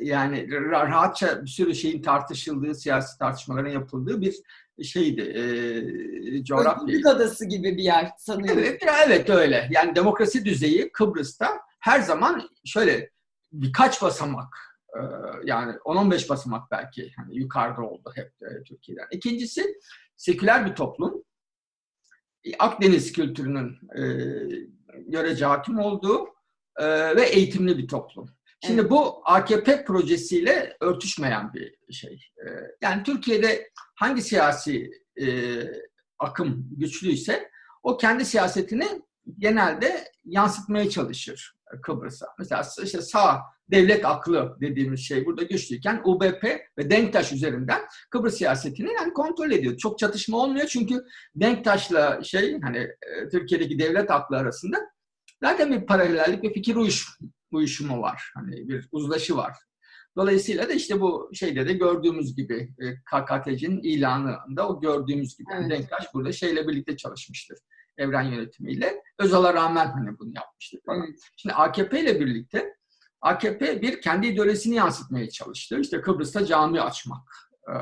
Yani 0.00 0.50
rahatça 0.50 1.42
bir 1.42 1.50
sürü 1.50 1.74
şeyin 1.74 2.02
tartışıldığı, 2.02 2.74
siyasi 2.74 3.18
tartışmaların 3.18 3.70
yapıldığı 3.70 4.20
bir 4.20 4.34
şeydi, 4.82 5.20
e, 5.20 6.44
coğrafya. 6.44 6.82
Özgürlük 6.82 7.06
adası 7.06 7.44
gibi 7.44 7.76
bir 7.76 7.82
yer 7.82 8.10
sanıyorum. 8.18 8.62
Evet, 8.62 8.82
evet 9.06 9.30
öyle. 9.30 9.68
Yani 9.72 9.96
demokrasi 9.96 10.44
düzeyi 10.44 10.92
Kıbrıs'ta 10.92 11.60
her 11.80 12.00
zaman 12.00 12.50
şöyle 12.64 13.10
birkaç 13.52 14.02
basamak 14.02 14.76
ee, 14.96 15.00
yani 15.44 15.72
10-15 15.72 16.28
basamak 16.28 16.70
belki 16.70 17.12
hani 17.16 17.36
yukarıda 17.36 17.82
oldu 17.82 18.12
hep 18.14 18.32
e, 18.42 18.62
Türkiye'den. 18.62 19.06
İkincisi 19.10 19.64
seküler 20.16 20.66
bir 20.66 20.74
toplum. 20.74 21.22
Akdeniz 22.58 23.12
kültürünün 23.12 23.78
e, 23.98 24.02
görece 25.06 25.44
hakim 25.44 25.78
olduğu 25.78 26.28
e, 26.76 27.16
ve 27.16 27.22
eğitimli 27.22 27.78
bir 27.78 27.88
toplum. 27.88 28.28
Şimdi 28.66 28.80
evet. 28.80 28.90
bu 28.90 29.22
AKP 29.24 29.84
projesiyle 29.84 30.76
örtüşmeyen 30.80 31.52
bir 31.52 31.92
şey. 31.92 32.30
E, 32.36 32.46
yani 32.82 33.02
Türkiye'de 33.02 33.70
hangi 33.94 34.22
siyasi 34.22 34.90
e, 35.20 35.26
akım 36.18 36.68
güçlüyse 36.70 37.50
o 37.82 37.96
kendi 37.96 38.24
siyasetini 38.24 38.86
genelde 39.38 40.04
yansıtmaya 40.24 40.90
çalışır 40.90 41.55
Kıbrıs'a. 41.82 42.26
Mesela 42.38 42.62
işte 42.82 43.02
sağ 43.02 43.40
devlet 43.70 44.04
aklı 44.04 44.56
dediğimiz 44.60 45.00
şey 45.00 45.26
burada 45.26 45.42
güçlüyken 45.42 46.02
UBP 46.04 46.44
ve 46.78 46.90
Denktaş 46.90 47.32
üzerinden 47.32 47.80
Kıbrıs 48.10 48.34
siyasetini 48.34 48.92
yani 48.92 49.12
kontrol 49.12 49.50
ediyor. 49.50 49.76
Çok 49.76 49.98
çatışma 49.98 50.38
olmuyor 50.38 50.66
çünkü 50.66 51.04
Denktaş'la 51.34 52.22
şey 52.22 52.60
hani 52.60 52.78
e, 52.78 53.28
Türkiye'deki 53.30 53.78
devlet 53.78 54.10
aklı 54.10 54.36
arasında 54.36 54.76
zaten 55.42 55.72
bir 55.72 55.86
paralellik 55.86 56.44
ve 56.44 56.52
fikir 56.52 56.76
uyuş, 56.76 57.06
uyuşumu 57.52 58.02
var. 58.02 58.32
Hani 58.34 58.68
bir 58.68 58.88
uzlaşı 58.92 59.36
var. 59.36 59.52
Dolayısıyla 60.16 60.68
da 60.68 60.72
işte 60.72 61.00
bu 61.00 61.30
şeyde 61.34 61.68
de 61.68 61.72
gördüğümüz 61.72 62.36
gibi 62.36 62.74
e, 62.78 62.94
KKTC'nin 62.94 63.82
ilanında 63.82 64.68
o 64.68 64.80
gördüğümüz 64.80 65.36
gibi 65.36 65.48
evet. 65.58 65.70
Denktaş 65.70 66.04
burada 66.14 66.32
şeyle 66.32 66.68
birlikte 66.68 66.96
çalışmıştır. 66.96 67.58
Evren 67.98 68.22
yönetimiyle. 68.22 69.02
Özal'a 69.18 69.54
rağmen 69.54 69.86
hani 69.86 70.18
bunu 70.18 70.32
yapmıştır 70.34 70.80
falan. 70.86 71.16
Şimdi 71.36 71.54
AKP 71.54 72.00
ile 72.00 72.20
birlikte 72.20 72.76
AKP 73.20 73.82
bir 73.82 74.00
kendi 74.00 74.26
ideolojisini 74.26 74.74
yansıtmaya 74.74 75.30
çalıştı. 75.30 75.80
İşte 75.80 76.00
Kıbrıs'ta 76.00 76.46
cami 76.46 76.80
açmak. 76.80 77.50
Ee, 77.68 77.72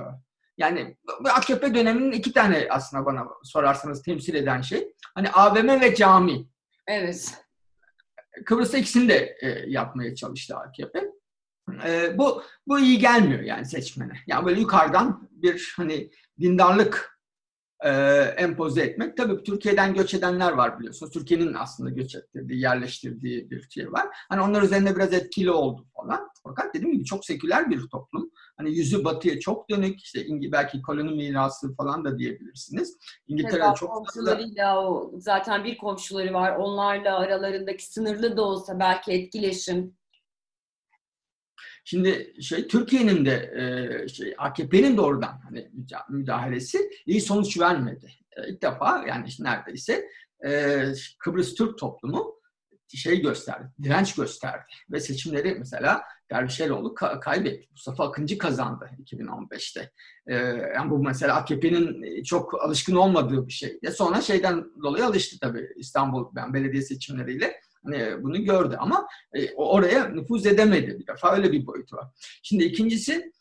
yani 0.58 0.96
AKP 1.24 1.74
döneminin 1.74 2.12
iki 2.12 2.32
tane 2.32 2.66
aslında 2.70 3.06
bana 3.06 3.26
sorarsanız 3.42 4.02
temsil 4.02 4.34
eden 4.34 4.60
şey. 4.60 4.94
Hani 5.14 5.30
AVM 5.30 5.80
ve 5.80 5.94
cami. 5.94 6.48
Evet. 6.86 7.34
Kıbrıs'ta 8.46 8.78
ikisini 8.78 9.08
de 9.08 9.36
e, 9.42 9.48
yapmaya 9.66 10.14
çalıştı 10.14 10.56
AKP. 10.56 11.10
E, 11.84 12.18
bu 12.18 12.42
bu 12.66 12.78
iyi 12.78 12.98
gelmiyor 12.98 13.40
yani 13.40 13.64
seçmene. 13.64 14.12
Yani 14.26 14.46
böyle 14.46 14.60
yukarıdan 14.60 15.28
bir 15.30 15.74
hani 15.76 16.10
dindarlık 16.40 17.13
e, 17.84 17.90
empoze 18.36 18.82
etmek. 18.82 19.16
Tabii 19.16 19.42
Türkiye'den 19.42 19.94
göç 19.94 20.14
edenler 20.14 20.52
var 20.52 20.78
biliyorsunuz. 20.78 21.12
Türkiye'nin 21.12 21.54
aslında 21.54 21.90
göç 21.90 22.14
ettirdiği, 22.14 22.60
yerleştirdiği 22.60 23.50
bir 23.50 23.68
şey 23.70 23.92
var. 23.92 24.06
Hani 24.28 24.40
onlar 24.40 24.62
üzerinde 24.62 24.96
biraz 24.96 25.12
etkili 25.12 25.50
oldu 25.50 25.86
falan. 25.96 26.28
Fakat 26.42 26.74
dediğim 26.74 26.92
gibi 26.92 27.04
çok 27.04 27.24
seküler 27.24 27.70
bir 27.70 27.80
toplum. 27.92 28.30
Hani 28.56 28.76
yüzü 28.76 29.04
batıya 29.04 29.40
çok 29.40 29.70
dönük. 29.70 30.00
İşte 30.00 30.20
belki 30.52 30.82
koloni 30.82 31.10
mirası 31.10 31.74
falan 31.74 32.04
da 32.04 32.18
diyebilirsiniz. 32.18 32.98
İngiltere 33.26 33.74
çok 33.76 33.90
komşularıyla 33.90 34.86
o 34.86 35.12
zaten 35.18 35.64
bir 35.64 35.76
komşuları 35.76 36.34
var. 36.34 36.56
Onlarla 36.56 37.18
aralarındaki 37.18 37.86
sınırlı 37.86 38.36
da 38.36 38.42
olsa 38.42 38.78
belki 38.78 39.12
etkileşim 39.12 39.96
Şimdi 41.84 42.34
şey 42.42 42.68
Türkiye'nin 42.68 43.26
de 43.26 43.52
e, 44.04 44.08
şey 44.08 44.34
AKP'nin 44.38 44.96
doğrudan 44.96 45.40
hani 45.44 45.70
müdahalesi 46.08 46.90
iyi 47.06 47.20
sonuç 47.20 47.60
vermedi. 47.60 48.10
E, 48.36 48.48
ilk 48.48 48.62
defa 48.62 49.04
yani 49.08 49.28
işte 49.28 49.44
neredeyse 49.44 50.08
e, 50.46 50.82
Kıbrıs 51.18 51.54
Türk 51.54 51.78
toplumu 51.78 52.34
şey 52.94 53.22
gösterdi, 53.22 53.68
direnç 53.82 54.14
gösterdi 54.14 54.64
ve 54.90 55.00
seçimleri 55.00 55.54
mesela 55.58 56.02
Dervişeroğlu 56.30 56.88
ka- 56.94 57.20
kaybetti. 57.20 57.68
Mustafa 57.70 58.08
Akıncı 58.08 58.38
kazandı 58.38 58.90
2015'te. 59.04 59.90
Ee, 60.26 60.34
yani 60.74 60.90
bu 60.90 60.98
mesela 60.98 61.34
AKP'nin 61.34 62.22
çok 62.22 62.64
alışkın 62.64 62.94
olmadığı 62.94 63.46
bir 63.46 63.52
şey. 63.52 63.80
Sonra 63.96 64.20
şeyden 64.20 64.64
dolayı 64.82 65.06
alıştı 65.06 65.36
tabii 65.40 65.68
İstanbul 65.76 66.26
yani 66.36 66.54
belediye 66.54 66.82
seçimleriyle 66.82 67.60
bunu 68.22 68.44
gördü 68.44 68.76
ama 68.78 69.06
e, 69.32 69.54
oraya 69.54 70.08
nüfuz 70.08 70.46
edemedi 70.46 70.98
bir 70.98 71.06
defa 71.06 71.36
öyle 71.36 71.52
bir 71.52 71.66
boyutu 71.66 71.96
var. 71.96 72.06
Şimdi 72.42 72.64
ikincisi 72.64 73.32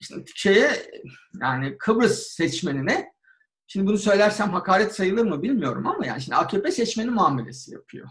işte 0.00 0.14
şeye 0.34 0.70
yani 1.40 1.78
Kıbrıs 1.78 2.26
seçmenine 2.26 3.12
şimdi 3.66 3.86
bunu 3.86 3.98
söylersem 3.98 4.50
hakaret 4.50 4.94
sayılır 4.94 5.24
mı 5.24 5.42
bilmiyorum 5.42 5.86
ama 5.86 6.06
yani 6.06 6.22
şimdi 6.22 6.36
AKP 6.36 6.70
seçmeni 6.70 7.10
muamelesi 7.10 7.72
yapıyor. 7.72 8.08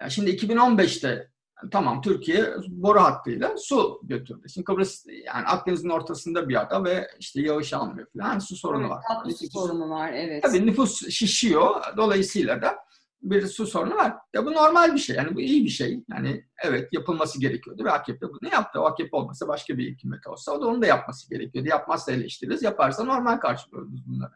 Yani 0.00 0.10
şimdi 0.10 0.30
2015'te 0.30 1.30
tamam 1.70 2.02
Türkiye 2.02 2.54
boru 2.68 3.00
hattıyla 3.00 3.56
su 3.56 4.00
götürdü. 4.02 4.48
Şimdi 4.48 4.64
Kıbrıs 4.64 5.06
yani 5.06 5.46
Akdeniz'in 5.46 5.88
ortasında 5.88 6.48
bir 6.48 6.60
ada 6.60 6.84
ve 6.84 7.08
işte 7.18 7.40
yağış 7.40 7.72
almıyor 7.72 8.06
falan 8.18 8.38
su 8.38 8.56
sorunu 8.56 8.80
evet, 8.80 8.90
var. 8.90 9.30
Su 9.38 9.50
sorunu 9.50 9.90
var 9.90 10.12
evet. 10.12 10.42
Tabii 10.42 10.66
nüfus 10.66 11.08
şişiyor. 11.08 11.96
Dolayısıyla 11.96 12.62
da 12.62 12.78
bir 13.22 13.46
su 13.46 13.66
sorunu 13.66 13.94
var. 13.94 14.14
Ya 14.34 14.46
bu 14.46 14.52
normal 14.52 14.94
bir 14.94 14.98
şey. 14.98 15.16
Yani 15.16 15.34
bu 15.34 15.40
iyi 15.40 15.64
bir 15.64 15.70
şey. 15.70 16.04
Yani 16.10 16.44
evet 16.64 16.88
yapılması 16.92 17.40
gerekiyordu 17.40 17.84
ve 17.84 17.90
AKP 17.90 18.26
bunu 18.28 18.50
yaptı. 18.52 18.80
O 18.80 18.84
AKP 18.84 19.16
olmasa 19.16 19.48
başka 19.48 19.78
bir 19.78 19.90
hükümet 19.90 20.26
olsa 20.26 20.52
o 20.52 20.62
da 20.62 20.66
onu 20.66 20.82
da 20.82 20.86
yapması 20.86 21.30
gerekiyordu. 21.30 21.68
Yapmazsa 21.68 22.12
eleştiririz. 22.12 22.62
Yaparsa 22.62 23.04
normal 23.04 23.36
karşılıyoruz 23.36 24.06
bunları. 24.06 24.32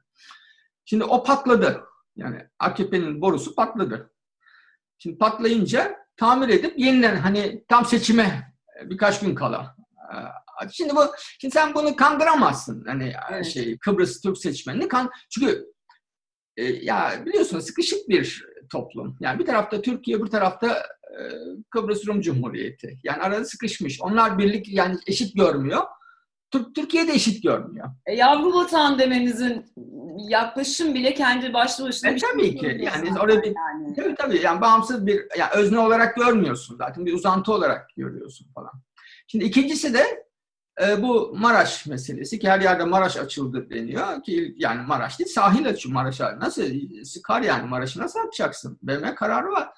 Şimdi 0.84 1.04
o 1.04 1.24
patladı. 1.24 1.84
Yani 2.16 2.48
AKP'nin 2.58 3.20
borusu 3.20 3.54
patladı. 3.54 4.10
Şimdi 4.98 5.18
patlayınca 5.18 5.96
tamir 6.16 6.48
edip 6.48 6.78
yeniden 6.78 7.16
hani 7.16 7.64
tam 7.68 7.84
seçime 7.84 8.54
birkaç 8.84 9.20
gün 9.20 9.34
kala. 9.34 9.76
Ee, 10.12 10.68
şimdi 10.72 10.96
bu 10.96 11.06
şimdi 11.40 11.54
sen 11.54 11.74
bunu 11.74 11.96
kandıramazsın. 11.96 12.84
Hani 12.86 13.12
evet. 13.32 13.46
şey 13.46 13.78
Kıbrıs 13.78 14.20
Türk 14.20 14.38
seçmenini 14.38 14.88
kan 14.88 15.10
çünkü 15.30 15.66
e, 16.56 16.64
ya 16.64 17.22
biliyorsunuz 17.26 17.66
sıkışık 17.66 18.08
bir 18.08 18.44
toplum. 18.74 19.16
Yani 19.20 19.38
bir 19.38 19.46
tarafta 19.46 19.82
Türkiye, 19.82 20.22
bir 20.22 20.30
tarafta 20.30 20.68
e, 21.04 21.20
Kıbrıs 21.70 22.06
Rum 22.06 22.20
Cumhuriyeti. 22.20 22.98
Yani 23.04 23.22
arada 23.22 23.44
sıkışmış. 23.44 24.00
Onlar 24.00 24.38
birlik 24.38 24.68
yani 24.68 24.96
eşit 25.06 25.36
görmüyor. 25.36 25.82
Türkiye 26.74 27.08
de 27.08 27.12
eşit 27.12 27.42
görmüyor. 27.42 27.88
E, 28.06 28.14
yavru 28.14 28.54
vatan 28.54 28.98
dememizin 28.98 29.66
yaklaşım 30.28 30.94
bile 30.94 31.14
kendi 31.14 31.54
başlı 31.54 31.84
başına 31.84 32.10
e, 32.10 32.14
bir 32.14 32.20
tabii 32.20 32.42
şey 32.42 32.56
ki. 32.56 32.80
Yani 32.84 33.20
orada 33.20 33.42
bir 33.42 33.54
yani. 33.56 33.94
tabii 33.96 34.14
tabii 34.14 34.40
yani 34.42 34.60
bağımsız 34.60 35.06
bir 35.06 35.26
yani 35.38 35.50
özne 35.54 35.78
olarak 35.78 36.16
görmüyorsun 36.16 36.76
zaten 36.76 37.06
bir 37.06 37.12
uzantı 37.12 37.52
olarak 37.52 37.90
görüyorsun 37.96 38.46
falan. 38.54 38.72
Şimdi 39.26 39.44
ikincisi 39.44 39.94
de 39.94 40.24
e, 40.82 41.02
bu 41.02 41.34
Maraş 41.36 41.86
meselesi 41.86 42.38
ki 42.38 42.50
her 42.50 42.60
yerde 42.60 42.84
Maraş 42.84 43.16
açıldı 43.16 43.70
deniyor 43.70 44.22
ki 44.22 44.54
yani 44.56 44.86
Maraş 44.86 45.18
değil 45.18 45.30
sahil 45.30 45.68
açıyor 45.68 45.94
Maraş'a. 45.94 46.38
Nasıl 46.40 46.62
sıkar 47.04 47.42
yani 47.42 47.68
Maraş'ı 47.68 48.00
nasıl 48.00 48.18
açacaksın? 48.28 48.78
BM 48.82 49.14
kararı 49.14 49.52
var. 49.52 49.68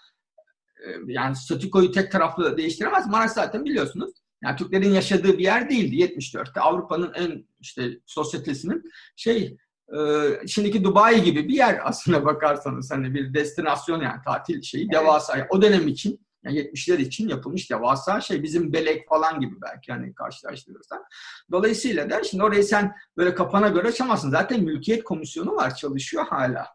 E, 0.87 0.89
yani 1.07 1.37
statükoyu 1.37 1.91
tek 1.91 2.13
taraflı 2.13 2.57
değiştiremez. 2.57 3.07
Maraş 3.07 3.31
zaten 3.31 3.65
biliyorsunuz. 3.65 4.11
Yani 4.43 4.57
Türklerin 4.57 4.91
yaşadığı 4.91 5.39
bir 5.39 5.45
yer 5.45 5.71
değildi 5.71 5.97
74'te. 5.97 6.61
Avrupa'nın 6.61 7.13
en 7.15 7.47
işte 7.61 8.01
sosyetesinin 8.07 8.83
şey 9.17 9.57
e, 9.97 9.99
şimdiki 10.47 10.85
Dubai 10.85 11.23
gibi 11.23 11.49
bir 11.49 11.55
yer 11.55 11.81
aslında 11.89 12.25
bakarsanız 12.25 12.91
hani 12.91 13.15
bir 13.15 13.35
destinasyon 13.35 14.01
yani 14.01 14.23
tatil 14.25 14.63
şeyi 14.63 14.91
devasa. 14.91 15.47
O 15.51 15.63
dönem 15.63 15.89
için 15.89 16.26
yani 16.47 16.59
70'ler 16.59 16.99
için 17.01 17.29
yapılmış 17.29 17.71
devasa 17.71 18.21
şey 18.21 18.43
bizim 18.43 18.73
belek 18.73 19.09
falan 19.09 19.41
gibi 19.41 19.55
belki 19.63 19.93
hani 19.93 20.15
karşılaştırırsan. 20.15 21.05
Dolayısıyla 21.51 22.11
da 22.11 22.25
şimdi 22.25 22.45
orayı 22.45 22.65
sen 22.65 22.95
böyle 23.17 23.35
kapana 23.35 23.69
göre 23.69 23.89
açamazsın. 23.89 24.31
Zaten 24.31 24.61
mülkiyet 24.61 25.05
komisyonu 25.05 25.57
var 25.57 25.75
çalışıyor 25.75 26.27
hala. 26.27 26.67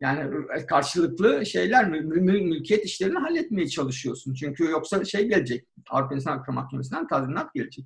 Yani 0.00 0.46
karşılıklı 0.68 1.46
şeyler, 1.46 1.88
mülkiyet 1.88 2.84
işlerini 2.84 3.18
halletmeye 3.18 3.68
çalışıyorsun. 3.68 4.34
Çünkü 4.34 4.64
yoksa 4.64 5.04
şey 5.04 5.28
gelecek, 5.28 5.66
Avrupa 5.90 6.14
İnsan 6.14 6.38
Hakları 6.38 6.54
Mahkemesi'nden 6.54 7.08
tazminat 7.08 7.54
gelecek. 7.54 7.84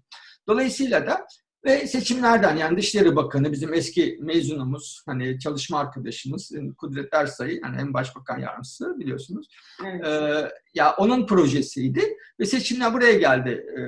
Dolayısıyla 0.49 1.07
da 1.07 1.27
ve 1.65 1.87
seçimlerden 1.87 2.57
yani 2.57 2.79
Dışişleri 2.79 3.17
Bakanı 3.17 3.53
bizim 3.53 3.75
eski 3.75 4.19
mezunumuz, 4.21 5.03
hani 5.07 5.39
çalışma 5.39 5.79
arkadaşımız 5.79 6.53
Kudret 6.79 7.15
Ersay, 7.15 7.61
hani 7.61 7.77
hem 7.77 7.95
başbakan 7.95 8.39
yardımcısı 8.39 8.99
biliyorsunuz. 8.99 9.49
Evet. 9.85 10.07
Ee, 10.07 10.51
ya 10.75 10.95
onun 10.99 11.27
projesiydi 11.27 12.17
ve 12.41 12.45
seçimler 12.45 12.95
buraya 12.95 13.13
geldi 13.13 13.67
e, 13.79 13.81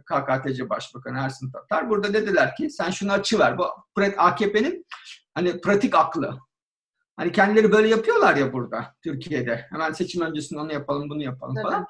KKTC 0.00 0.70
Başbakanı 0.70 1.18
Ersin 1.18 1.50
Tatar. 1.50 1.90
Burada 1.90 2.14
dediler 2.14 2.56
ki 2.56 2.70
sen 2.70 2.90
şunu 2.90 3.12
açıver. 3.12 3.58
Bu 3.58 3.66
AKP'nin 4.16 4.86
hani 5.34 5.60
pratik 5.60 5.94
aklı. 5.94 6.38
Hani 7.16 7.32
kendileri 7.32 7.72
böyle 7.72 7.88
yapıyorlar 7.88 8.36
ya 8.36 8.52
burada 8.52 8.94
Türkiye'de. 9.04 9.66
Hemen 9.70 9.92
seçim 9.92 10.22
öncesinde 10.22 10.60
onu 10.60 10.72
yapalım, 10.72 11.10
bunu 11.10 11.22
yapalım 11.22 11.56
evet. 11.58 11.66
falan. 11.66 11.86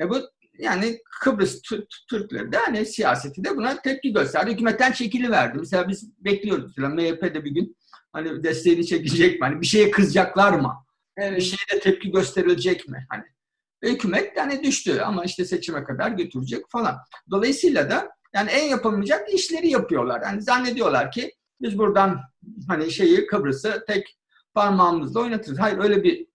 E 0.00 0.10
bu 0.10 0.16
yani 0.58 0.98
Kıbrıs 1.20 1.62
Türkleri 2.10 2.52
de 2.52 2.56
hani 2.56 2.86
siyaseti 2.86 3.44
de 3.44 3.56
buna 3.56 3.82
tepki 3.82 4.12
gösterdi. 4.12 4.50
Hükümetten 4.50 4.92
çekili 4.92 5.30
verdi. 5.30 5.58
Mesela 5.58 5.88
biz 5.88 6.24
bekliyoruz. 6.24 6.64
Mesela 6.76 6.94
MHP 6.94 7.22
de 7.22 7.44
bir 7.44 7.50
gün 7.50 7.76
hani 8.12 8.42
desteğini 8.42 8.86
çekecek 8.86 9.40
mi? 9.40 9.46
Hani 9.46 9.60
bir 9.60 9.66
şeye 9.66 9.90
kızacaklar 9.90 10.52
mı? 10.52 10.74
Evet. 11.16 11.36
Bir 11.38 11.42
şeye 11.42 11.76
de 11.76 11.80
tepki 11.80 12.10
gösterilecek 12.10 12.88
mi? 12.88 13.06
Hani 13.08 13.24
hükümet 13.82 14.36
yani 14.36 14.62
düştü 14.62 15.00
ama 15.00 15.24
işte 15.24 15.44
seçime 15.44 15.84
kadar 15.84 16.10
götürecek 16.10 16.64
falan. 16.68 16.96
Dolayısıyla 17.30 17.90
da 17.90 18.10
yani 18.34 18.50
en 18.50 18.68
yapılmayacak 18.68 19.34
işleri 19.34 19.68
yapıyorlar. 19.68 20.22
Yani 20.22 20.42
zannediyorlar 20.42 21.10
ki 21.10 21.32
biz 21.60 21.78
buradan 21.78 22.20
hani 22.68 22.90
şeyi 22.90 23.26
Kıbrıs'ı 23.26 23.84
tek 23.86 24.18
parmağımızla 24.54 25.20
oynatırız. 25.20 25.58
Hayır 25.58 25.78
öyle 25.78 26.02
bir 26.02 26.26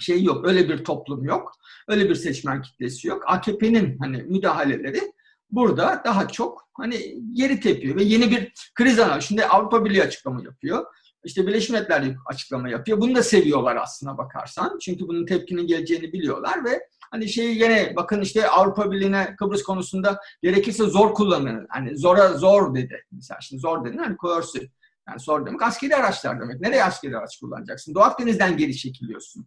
şey 0.00 0.22
yok. 0.22 0.46
Öyle 0.48 0.68
bir 0.68 0.84
toplum 0.84 1.24
yok. 1.24 1.52
Öyle 1.88 2.08
bir 2.08 2.14
seçmen 2.14 2.62
kitlesi 2.62 3.08
yok. 3.08 3.22
AKP'nin 3.26 3.98
hani 3.98 4.22
müdahaleleri 4.22 5.12
burada 5.50 6.02
daha 6.04 6.28
çok 6.28 6.68
hani 6.74 7.16
geri 7.32 7.60
tepiyor 7.60 7.96
ve 7.96 8.02
yeni 8.02 8.30
bir 8.30 8.52
kriz 8.74 8.98
anı. 8.98 9.22
Şimdi 9.22 9.44
Avrupa 9.44 9.84
Birliği 9.84 10.02
açıklama 10.02 10.42
yapıyor. 10.42 10.86
İşte 11.24 11.46
Birleşmiş 11.46 11.70
Milletler 11.70 12.16
açıklama 12.26 12.68
yapıyor. 12.68 13.00
Bunu 13.00 13.14
da 13.14 13.22
seviyorlar 13.22 13.76
aslına 13.76 14.18
bakarsan. 14.18 14.78
Çünkü 14.78 15.08
bunun 15.08 15.26
tepkinin 15.26 15.66
geleceğini 15.66 16.12
biliyorlar 16.12 16.64
ve 16.64 16.86
hani 17.10 17.28
şeyi 17.28 17.62
yine 17.62 17.92
bakın 17.96 18.20
işte 18.20 18.48
Avrupa 18.48 18.92
Birliği'ne 18.92 19.36
Kıbrıs 19.36 19.62
konusunda 19.62 20.20
gerekirse 20.42 20.84
zor 20.84 21.14
kullanın. 21.14 21.66
Hani 21.68 21.98
zora 21.98 22.28
zor 22.28 22.74
dedi. 22.74 23.04
Mesela 23.12 23.40
şimdi 23.40 23.60
zor 23.60 23.84
dedi. 23.84 23.98
Hani 23.98 24.16
coercive. 24.16 24.64
Yani 25.08 25.20
zor 25.20 25.46
demek 25.46 25.62
askeri 25.62 25.96
araçlar 25.96 26.40
demek. 26.40 26.60
Nereye 26.60 26.84
askeri 26.84 27.18
araç 27.18 27.38
kullanacaksın? 27.40 27.94
Doğu 27.94 28.02
Akdeniz'den 28.02 28.56
geri 28.56 28.76
çekiliyorsun. 28.76 29.46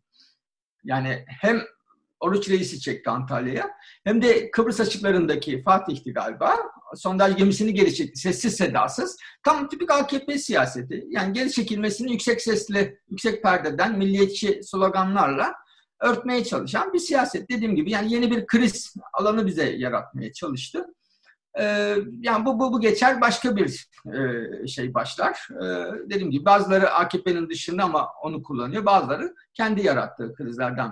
Yani 0.83 1.25
hem 1.27 1.61
Oruç 2.19 2.49
Reis'i 2.49 2.79
çekti 2.79 3.09
Antalya'ya. 3.09 3.71
Hem 4.03 4.21
de 4.21 4.51
Kıbrıs 4.51 4.79
açıklarındaki 4.79 5.63
Fatih'ti 5.63 6.13
galiba. 6.13 6.55
Sondaj 6.95 7.35
gemisini 7.35 7.73
geri 7.73 7.95
çekti. 7.95 8.19
Sessiz 8.19 8.55
sedasız. 8.55 9.17
Tam 9.43 9.69
tipik 9.69 9.91
AKP 9.91 10.37
siyaseti. 10.37 11.05
Yani 11.09 11.33
geri 11.33 11.51
çekilmesini 11.51 12.11
yüksek 12.11 12.41
sesli, 12.41 12.99
yüksek 13.09 13.43
perdeden 13.43 13.97
milliyetçi 13.97 14.59
sloganlarla 14.63 15.53
örtmeye 16.01 16.43
çalışan 16.43 16.93
bir 16.93 16.99
siyaset. 16.99 17.49
Dediğim 17.49 17.75
gibi 17.75 17.91
yani 17.91 18.13
yeni 18.13 18.31
bir 18.31 18.45
kriz 18.45 18.93
alanı 19.13 19.45
bize 19.47 19.69
yaratmaya 19.69 20.33
çalıştı. 20.33 20.85
Ee, 21.59 21.95
yani 22.21 22.45
bu, 22.45 22.59
bu, 22.59 22.73
bu 22.73 22.81
geçer 22.81 23.21
başka 23.21 23.55
bir 23.55 23.87
e, 24.13 24.67
şey 24.67 24.93
başlar. 24.93 25.47
Ee, 25.51 25.65
dediğim 26.09 26.31
gibi 26.31 26.45
bazıları 26.45 26.89
AKP'nin 26.89 27.49
dışında 27.49 27.83
ama 27.83 28.09
onu 28.23 28.43
kullanıyor. 28.43 28.85
Bazıları 28.85 29.35
kendi 29.53 29.85
yarattığı 29.85 30.33
krizlerden 30.33 30.91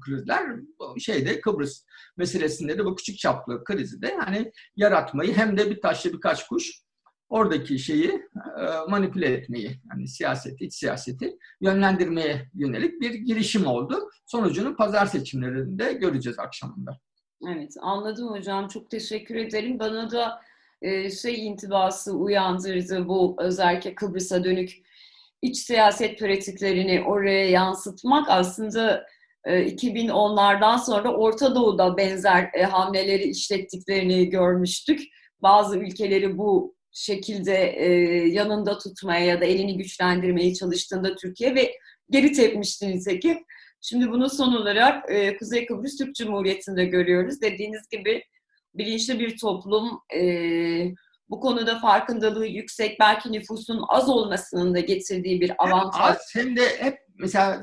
krizler 0.00 0.56
şeyde 0.98 1.40
Kıbrıs 1.40 1.84
meselesinde 2.16 2.78
de 2.78 2.84
bu 2.84 2.96
küçük 2.96 3.18
çaplı 3.18 3.64
krizi 3.64 4.02
de 4.02 4.16
hani 4.16 4.52
yaratmayı 4.76 5.34
hem 5.34 5.58
de 5.58 5.70
bir 5.70 5.80
taşla 5.80 6.12
birkaç 6.12 6.46
kuş 6.46 6.82
oradaki 7.28 7.78
şeyi 7.78 8.08
e, 8.60 8.90
manipüle 8.90 9.26
etmeyi, 9.26 9.80
yani 9.90 10.08
siyaseti, 10.08 10.64
iç 10.64 10.74
siyaseti 10.74 11.38
yönlendirmeye 11.60 12.50
yönelik 12.54 13.00
bir 13.00 13.14
girişim 13.14 13.66
oldu. 13.66 14.10
Sonucunu 14.26 14.76
pazar 14.76 15.06
seçimlerinde 15.06 15.92
göreceğiz 15.92 16.38
akşamında. 16.38 16.98
Evet 17.46 17.74
anladım 17.80 18.28
hocam. 18.28 18.68
Çok 18.68 18.90
teşekkür 18.90 19.34
ederim. 19.34 19.78
Bana 19.78 20.10
da 20.10 20.40
e, 20.82 21.10
şey 21.10 21.46
intibası 21.46 22.12
uyandırdı 22.12 23.08
bu 23.08 23.36
özellikle 23.38 23.94
Kıbrıs'a 23.94 24.44
dönük 24.44 24.82
iç 25.42 25.56
siyaset 25.56 26.18
pratiklerini 26.18 27.04
oraya 27.06 27.50
yansıtmak 27.50 28.26
aslında 28.30 29.06
2010'lardan 29.46 30.78
sonra 30.78 31.14
Orta 31.14 31.54
Doğu'da 31.54 31.96
benzer 31.96 32.50
e, 32.54 32.62
hamleleri 32.62 33.24
işlettiklerini 33.24 34.30
görmüştük. 34.30 35.00
Bazı 35.42 35.78
ülkeleri 35.78 36.38
bu 36.38 36.74
şekilde 36.92 37.72
e, 37.76 37.88
yanında 38.28 38.78
tutmaya 38.78 39.24
ya 39.24 39.40
da 39.40 39.44
elini 39.44 39.76
güçlendirmeye 39.76 40.54
çalıştığında 40.54 41.14
Türkiye 41.14 41.54
ve 41.54 41.72
geri 42.10 42.32
tepmişti 42.32 42.88
nitekim. 42.88 43.38
Şimdi 43.80 44.10
bunu 44.10 44.30
son 44.30 44.52
olarak 44.52 45.10
e, 45.10 45.36
Kuzey 45.36 45.66
Kıbrıs 45.66 45.96
Türk 45.96 46.14
Cumhuriyeti'nde 46.14 46.84
görüyoruz. 46.84 47.40
Dediğiniz 47.40 47.88
gibi 47.88 48.24
bilinçli 48.74 49.18
bir 49.18 49.38
toplum, 49.38 50.00
e, 50.16 50.22
bu 51.30 51.40
konuda 51.40 51.78
farkındalığı 51.78 52.46
yüksek, 52.46 53.00
belki 53.00 53.32
nüfusun 53.32 53.84
az 53.88 54.08
olmasının 54.08 54.74
da 54.74 54.80
getirdiği 54.80 55.40
bir 55.40 55.52
avantaj. 55.58 56.00
Hem 56.00 56.10
az 56.10 56.34
hem 56.34 56.56
de 56.56 56.62
hep 56.78 56.98
mesela 57.18 57.62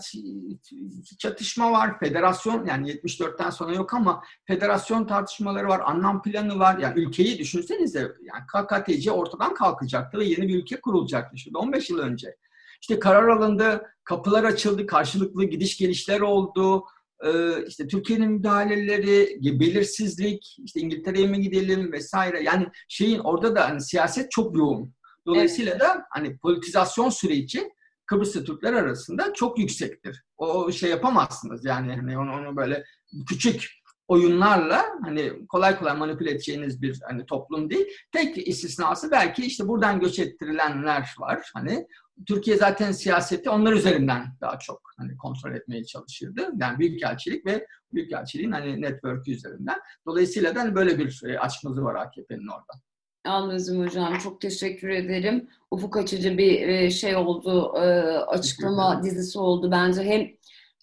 çatışma 1.20 1.72
var, 1.72 2.00
federasyon 2.00 2.66
yani 2.66 2.92
74'ten 2.92 3.50
sonra 3.50 3.74
yok 3.74 3.94
ama 3.94 4.24
federasyon 4.46 5.08
tartışmaları 5.08 5.68
var, 5.68 5.82
anlam 5.86 6.22
planı 6.22 6.60
var. 6.60 6.78
Yani 6.78 7.00
ülkeyi 7.00 7.40
düşünsenize 7.40 8.00
yani 8.00 8.44
KKTC 8.54 9.12
ortadan 9.12 9.54
kalkacaktı 9.54 10.20
ve 10.20 10.26
yeni 10.26 10.48
bir 10.48 10.56
ülke 10.56 10.82
kurulacaktı 10.82 11.38
şurada 11.38 11.60
15 11.60 11.90
yıl 11.90 12.00
önce. 12.00 12.36
İşte 12.86 13.00
karar 13.00 13.28
alındı, 13.28 13.82
kapılar 14.04 14.44
açıldı, 14.44 14.88
karşılıklı 14.88 15.44
gidiş 15.44 15.78
gelişler 15.78 16.20
oldu. 16.20 16.86
Ee, 17.26 17.66
işte 17.68 17.88
Türkiye'nin 17.88 18.32
müdahaleleri, 18.32 19.40
belirsizlik, 19.60 20.58
işte 20.66 20.80
İngiltere'ye 20.80 21.28
mi 21.28 21.42
gidelim 21.42 21.92
vesaire. 21.92 22.44
Yani 22.44 22.68
şeyin 22.90 23.20
orada 23.20 23.56
da 23.56 23.70
hani 23.70 23.82
siyaset 23.82 24.32
çok 24.32 24.58
yoğun. 24.58 24.94
Dolayısıyla 25.26 25.72
evet. 25.72 25.82
da 25.82 26.06
hani 26.10 26.38
politizasyon 26.38 27.10
süreci 27.10 27.70
Kıbrıslı 28.06 28.46
Türkler 28.46 28.74
arasında 28.74 29.34
çok 29.34 29.60
yüksektir. 29.60 30.24
O 30.38 30.72
şey 30.72 30.90
yapamazsınız 30.90 31.66
yani 31.66 31.96
hani 31.96 32.18
onu, 32.18 32.34
onu 32.34 32.56
böyle 32.58 32.84
küçük 33.30 33.70
oyunlarla 34.08 34.86
hani 35.04 35.48
kolay 35.48 35.80
kolay 35.80 35.98
manipüle 35.98 36.32
edeceğiniz 36.32 36.82
bir 36.82 37.00
hani 37.08 37.26
toplum 37.26 37.70
değil. 37.70 37.86
Tek 38.12 38.48
istisnası 38.48 39.12
belki 39.12 39.46
işte 39.46 39.68
buradan 39.68 40.00
göç 40.00 40.20
ettirilenler 40.20 41.16
var. 41.20 41.52
Hani 41.54 41.88
Türkiye 42.28 42.58
zaten 42.58 42.92
siyaseti 42.92 43.50
onlar 43.50 43.74
üzerinden 43.74 44.26
daha 44.42 44.60
çok 44.60 44.82
hani 44.98 45.18
kontrol 45.18 45.56
etmeye 45.56 45.84
çalışırdı. 45.84 46.52
Yani 46.62 46.80
büyükelçilik 46.80 47.46
ve 47.46 47.68
büyükelçiliğin 47.94 48.52
hani 48.52 48.82
network 48.82 49.28
üzerinden. 49.28 49.78
Dolayısıyla 50.06 50.56
da 50.56 50.60
hani 50.60 50.76
böyle 50.76 51.00
bir 51.00 51.22
e, 51.26 51.40
açmazı 51.40 51.84
var 51.84 51.96
AKP'nin 51.96 52.48
orada. 52.48 52.82
Anladım 53.26 53.86
hocam. 53.86 54.18
Çok 54.18 54.42
teşekkür 54.42 54.90
ederim. 54.90 55.50
Ufuk 55.72 55.98
açıcı 55.98 56.38
bir 56.38 56.68
e, 56.68 56.92
şey 56.92 57.16
oldu, 57.16 57.74
e, 57.78 57.82
açıklama 58.18 59.04
dizisi 59.04 59.40
oldu 59.40 59.72
bence. 59.72 60.04
Hem 60.04 60.28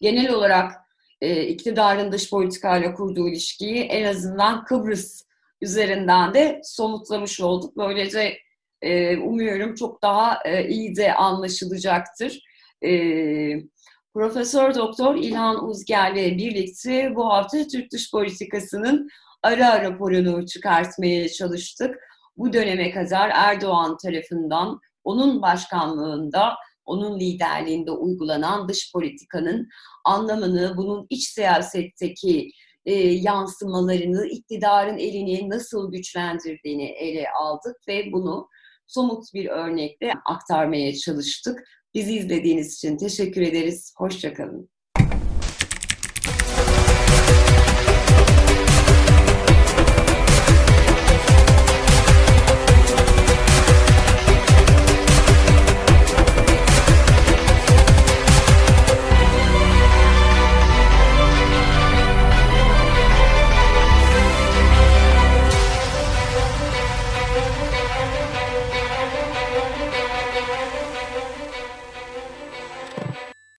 genel 0.00 0.32
olarak 0.32 0.82
iktidarın 1.22 2.12
dış 2.12 2.30
politikayla 2.30 2.94
kurduğu 2.94 3.28
ilişkiyi 3.28 3.82
en 3.82 4.04
azından 4.04 4.64
Kıbrıs 4.64 5.22
üzerinden 5.61 6.35
de 6.35 6.61
somutlamış 6.64 7.40
olduk. 7.40 7.76
Böylece 7.76 8.38
umuyorum 9.22 9.74
çok 9.74 10.02
daha 10.02 10.42
iyi 10.68 10.96
de 10.96 11.14
anlaşılacaktır. 11.14 12.40
Profesör 14.14 14.74
Doktor 14.74 15.14
İlhan 15.14 15.68
Uzger'le 15.68 16.38
birlikte 16.38 17.14
bu 17.16 17.26
hafta 17.26 17.66
Türk 17.66 17.92
dış 17.92 18.11
politikasının 18.11 19.08
ara 19.42 19.85
raporunu 19.85 20.46
çıkartmaya 20.46 21.28
çalıştık. 21.28 21.96
Bu 22.37 22.52
döneme 22.52 22.90
kadar 22.90 23.30
Erdoğan 23.35 23.96
tarafından 23.96 24.80
onun 25.04 25.42
başkanlığında, 25.42 26.54
onun 26.85 27.21
liderliğinde 27.21 27.90
uygulanan 27.90 28.68
dış 28.68 28.92
politikanın 28.92 29.68
anlamını, 30.05 30.77
bunun 30.77 31.07
iç 31.11 31.29
siyasetteki 31.29 32.51
e, 32.85 32.95
yansımalarını, 32.95 34.27
iktidarın 34.27 34.99
elini 34.99 35.51
nasıl 35.51 35.92
güçlendirdiğini 35.92 36.85
ele 36.85 37.31
aldık 37.31 37.77
ve 37.88 38.12
bunu 38.12 38.49
somut 38.87 39.35
bir 39.35 39.47
örnekle 39.47 40.12
aktarmaya 40.27 40.95
çalıştık. 40.95 41.61
Bizi 41.95 42.16
izlediğiniz 42.16 42.75
için 42.75 42.97
teşekkür 42.97 43.42
ederiz. 43.42 43.95
Hoşçakalın. 43.97 44.71